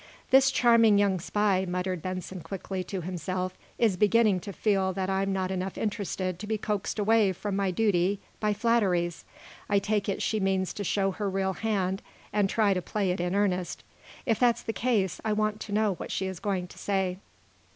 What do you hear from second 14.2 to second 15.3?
If that's the case,